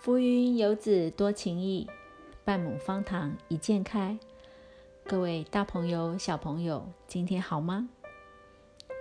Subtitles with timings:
[0.00, 1.88] 浮云游子多情意，
[2.44, 4.16] 半亩方塘一鉴开。
[5.04, 7.88] 各位大朋友、小朋友，今天好吗？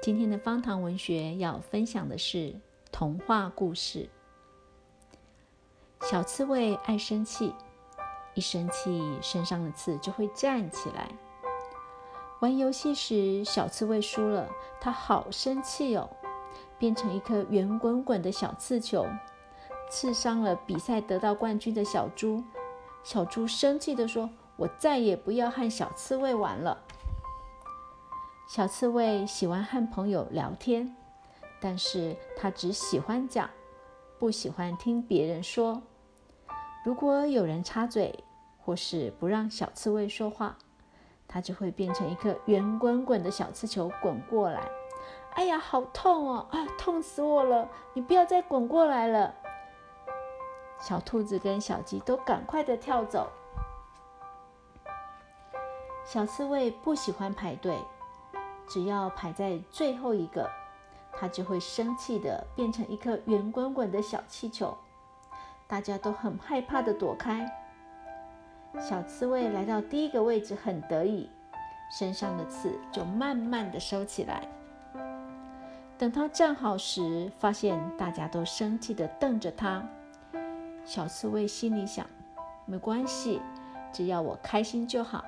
[0.01, 2.55] 今天的方塘文学要分享的是
[2.91, 4.09] 童话故事。
[6.01, 7.53] 小刺猬爱生气，
[8.33, 11.11] 一生气身上的刺就会站起来。
[12.41, 14.49] 玩游戏时，小刺猬输了，
[14.81, 16.09] 它好生气哦，
[16.79, 19.05] 变成一颗圆滚滚的小刺球。
[19.89, 22.43] 刺伤了比赛得到冠军的小猪，
[23.03, 26.83] 小猪生气地说：“我再也不要和小刺猬玩了。”
[28.47, 30.95] 小刺猬喜欢和朋友聊天，
[31.59, 33.49] 但是他只喜欢讲，
[34.19, 35.81] 不喜欢听别人说。
[36.85, 38.23] 如果有人插嘴，
[38.63, 40.57] 或是不让小刺猬说话，
[41.27, 44.69] 它就会变成一颗圆滚滚的小刺球滚过来。
[45.33, 46.47] 哎呀，好痛哦！
[46.51, 47.69] 啊，痛死我了！
[47.93, 49.35] 你不要再滚过来了。
[50.87, 53.29] 小兔子跟小鸡都赶快的跳走。
[56.05, 57.77] 小刺猬不喜欢排队，
[58.69, 60.49] 只要排在最后一个，
[61.11, 64.77] 它就会生气的变成一颗圆滚滚的小气球，
[65.67, 67.45] 大家都很害怕的躲开。
[68.79, 71.29] 小刺猬来到第一个位置，很得意，
[71.99, 74.47] 身上的刺就慢慢的收起来。
[75.97, 79.83] 等它站好时，发现大家都生气的瞪着它。
[80.87, 82.07] 小刺猬心里想
[82.65, 83.41] ：“没关系，
[83.91, 85.21] 只要我开心就好。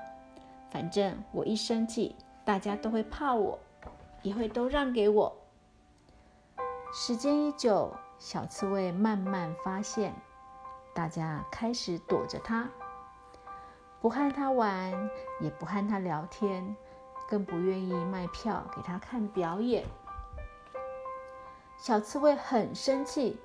[0.71, 2.15] 反正我一生气，
[2.45, 3.59] 大家都会怕我，
[4.21, 5.35] 也会都让给我。”
[6.95, 10.15] 时间一久，小刺猬慢慢发现，
[10.95, 12.69] 大家开始躲着它，
[13.99, 15.09] 不和它玩，
[15.41, 16.73] 也不和它聊天，
[17.27, 19.83] 更不愿意卖票给它看表演。
[21.77, 23.37] 小刺猬很生气。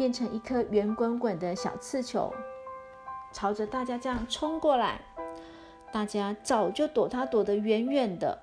[0.00, 2.32] 变成一颗圆滚滚的小刺球，
[3.34, 4.98] 朝着大家这样冲过来。
[5.92, 8.38] 大家早就躲它躲得远远的。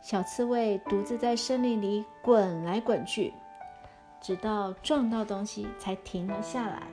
[0.00, 3.34] 小刺猬独自在森林里滚来滚去，
[4.20, 6.84] 直到撞到东西才停了下来。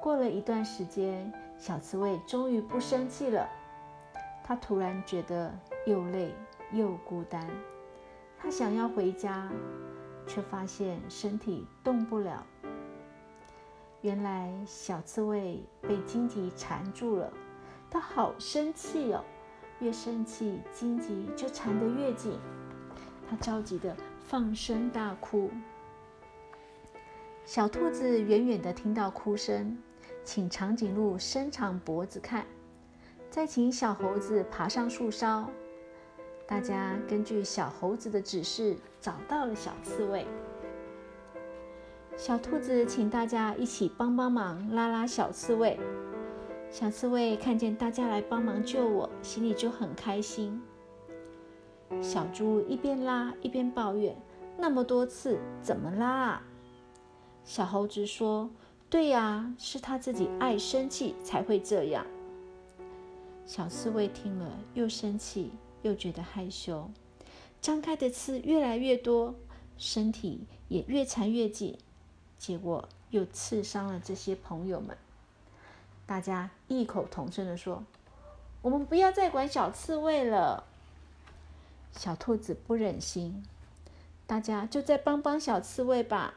[0.00, 3.48] 过了一段时间，小刺猬终于不生气了。
[4.44, 5.52] 它突然觉得
[5.86, 6.32] 又累
[6.70, 7.44] 又孤单，
[8.38, 9.50] 它想要回家。
[10.26, 12.44] 却发现身体动不了。
[14.02, 17.32] 原来小刺猬被荆棘缠住了，
[17.90, 19.24] 它好生气哦！
[19.80, 22.38] 越生气，荆棘就缠得越紧。
[23.28, 25.50] 它着急的放声大哭。
[27.44, 29.76] 小兔子远远的听到哭声，
[30.24, 32.46] 请长颈鹿伸长脖子看，
[33.30, 35.48] 再请小猴子爬上树梢。
[36.46, 40.24] 大家根据小猴子的指示找到了小刺猬。
[42.16, 45.78] 小兔子请大家一起帮帮忙，拉拉小刺猬。
[46.70, 50.62] 小刺猬看见大家来帮忙救我，心里就很开心。
[52.00, 54.16] 小猪一边拉一边抱怨
[54.56, 56.42] ：“那么多刺，怎么拉啊？”
[57.44, 58.48] 小猴子说
[58.88, 62.06] ：“对呀，是他自己爱生气才会这样。”
[63.44, 65.50] 小刺猬听了又生气。
[65.86, 66.90] 又觉得害羞，
[67.62, 69.36] 张开的刺越来越多，
[69.78, 71.78] 身体也越缠越紧，
[72.36, 74.98] 结果又刺伤了这些朋友们。
[76.04, 77.84] 大家异口同声地说
[78.62, 80.64] ：“我们不要再管小刺猬了。”
[81.96, 83.44] 小兔子不忍心，
[84.26, 86.34] 大家就再帮帮小刺猬吧。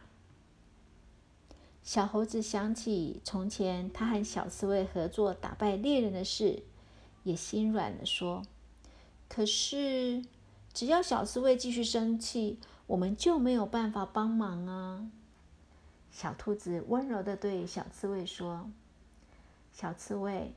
[1.82, 6.62] 小猴子想起从前他和小刺猬合作打败猎人的事，
[7.24, 8.44] 也心软了，说。
[9.30, 10.26] 可是，
[10.74, 15.08] 只要小刺猬继续生气，我们就没有办法帮忙啊！
[16.12, 18.70] 小兔子温柔的对小刺猬说
[19.72, 20.54] ：“小刺猬，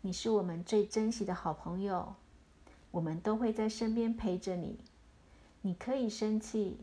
[0.00, 2.14] 你是我们最珍惜的好朋友，
[2.90, 4.78] 我们都会在身边陪着你。
[5.60, 6.78] 你可以生气，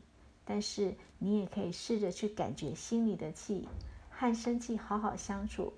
[0.46, 3.68] 但是你也可以试着去感觉心里的气，
[4.12, 5.74] 和生气好好相处，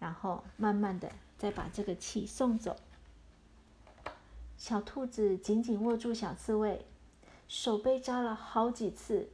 [0.00, 2.76] 然后慢慢的再把这个气送走。”
[4.60, 6.84] 小兔子紧紧握住小刺猬，
[7.48, 9.30] 手被扎了好几次，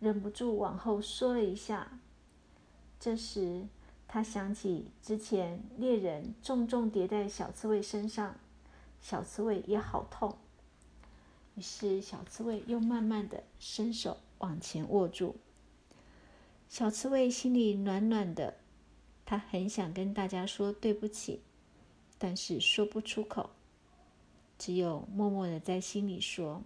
[0.00, 2.00] 忍不住往后缩了一下。
[2.98, 3.68] 这时，
[4.08, 8.34] 他想起之前猎人重重叠在小刺猬身上，
[9.00, 10.36] 小刺猬也好痛。
[11.54, 15.36] 于是，小刺猬又慢慢的伸手往前握住。
[16.68, 18.56] 小刺猬心里暖暖的，
[19.24, 21.42] 他很想跟大家说对不起，
[22.18, 23.50] 但是说不出口。
[24.62, 26.62] 只有默默的在心里说。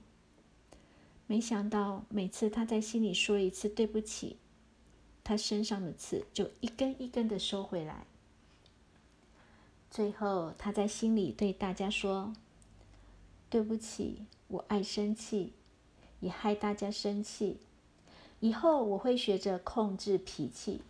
[1.27, 4.37] 没想到每次他在心里说一次对不起，
[5.25, 8.05] 他身上的刺就一根一根的收回来。
[9.91, 12.35] 最后，他在心里对大家说
[13.49, 15.55] ：“对不起，我爱生气，
[16.21, 17.57] 也害大家生气。
[18.41, 20.83] 以后我会学着控制脾气。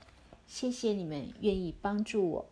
[0.49, 2.47] 谢谢你们愿意帮助我。”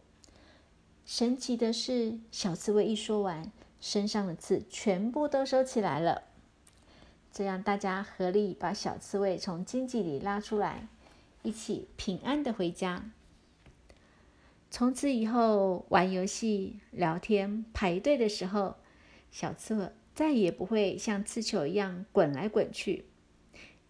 [1.05, 3.51] 神奇的是，小刺猬一说完，
[3.87, 6.23] 身上的刺全部都收起来了。
[7.31, 10.89] 这样，大家合力把小刺猬从荆棘里拉出来，
[11.43, 13.11] 一起平安的回家。
[14.71, 18.77] 从此以后，玩游戏、聊天、排队的时候，
[19.31, 23.05] 小刺猬再也不会像刺球一样滚来滚去，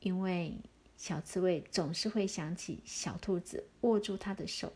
[0.00, 0.56] 因为
[0.96, 4.72] 小刺猬总是会想起小兔子握住它的手。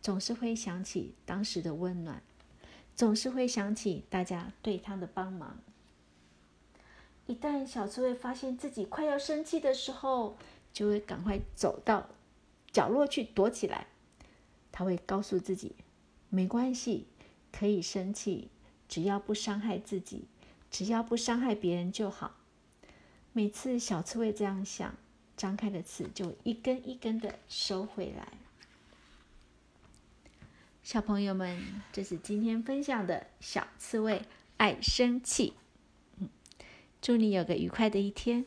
[0.00, 2.22] 总是会想起当时的温暖，
[2.94, 5.58] 总是会想起大家对他的帮忙。
[7.26, 10.36] 一旦小刺猬发现自己快要生气的时候，
[10.72, 12.08] 就会赶快走到
[12.70, 13.86] 角落去躲起来。
[14.70, 15.76] 他会告诉自己
[16.28, 17.06] ：“没关系，
[17.52, 18.50] 可以生气，
[18.88, 20.24] 只要不伤害自己，
[20.70, 22.36] 只要不伤害别人就好。”
[23.32, 24.94] 每次小刺猬这样想，
[25.36, 28.28] 张开的刺就一根一根的收回来。
[30.82, 31.56] 小朋友们，
[31.92, 34.20] 这是今天分享的小刺猬
[34.56, 35.54] 爱生气。
[36.18, 36.28] 嗯，
[37.00, 38.44] 祝你有个愉快的一天。